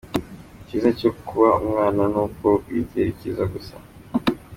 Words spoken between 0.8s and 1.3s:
cyo